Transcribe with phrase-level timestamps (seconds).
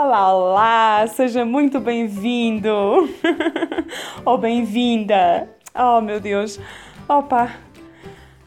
[0.00, 2.70] Olá, olá, seja muito bem-vindo
[4.24, 5.50] ou bem-vinda.
[5.74, 6.60] Oh, meu Deus,
[7.08, 7.56] opa,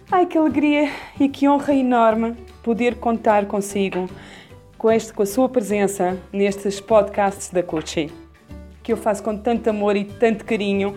[0.10, 4.08] ai que alegria e que honra enorme poder contar consigo
[4.78, 8.10] com, este, com a sua presença nestes podcasts da Coaching,
[8.82, 10.96] que eu faço com tanto amor e tanto carinho,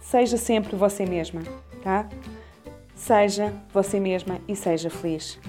[0.00, 1.40] Seja sempre você mesma,
[1.82, 2.06] tá?
[2.94, 5.40] Seja você mesma e seja feliz.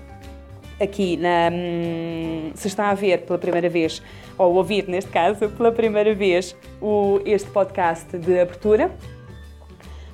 [0.79, 1.49] aqui na.
[1.51, 4.01] Hum, se está a ver pela primeira vez,
[4.37, 8.91] ou ouvir neste caso, pela primeira vez, o, este podcast de abertura.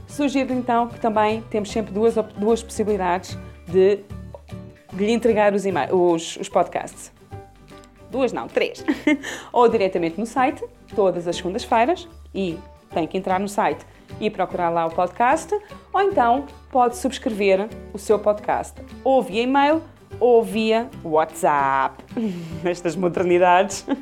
[0.05, 3.37] Sugiro então que também temos sempre duas, duas possibilidades
[3.67, 3.99] de,
[4.93, 7.16] de lhe entregar os, os, os podcasts
[8.09, 8.83] duas não, três,
[9.51, 10.63] ou diretamente no site,
[10.95, 12.57] todas as segundas-feiras, e
[12.93, 13.85] tem que entrar no site
[14.19, 15.57] e procurar lá o podcast,
[15.93, 19.81] ou então pode subscrever o seu podcast, ou via e-mail,
[20.19, 22.03] ou via WhatsApp,
[22.63, 23.85] nestas modernidades.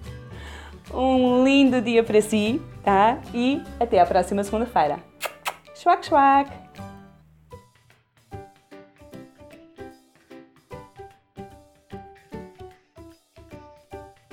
[0.92, 3.18] Um lindo dia para si, tá?
[3.32, 4.98] E até a próxima segunda-feira.
[5.74, 6.50] Schwack, schwack!